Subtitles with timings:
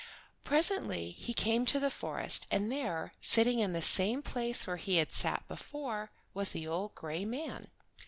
[0.43, 4.97] Presently he came to the forest, and there, sitting in the same place where he
[4.97, 7.67] had sat before, was the old gray man.